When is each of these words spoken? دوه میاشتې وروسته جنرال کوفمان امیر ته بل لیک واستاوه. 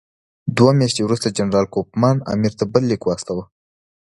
دوه 0.57 0.71
میاشتې 0.79 1.01
وروسته 1.03 1.27
جنرال 1.37 1.65
کوفمان 1.75 2.17
امیر 2.33 2.53
ته 2.59 2.65
بل 2.71 2.83
لیک 2.89 3.01
واستاوه. 3.05 3.43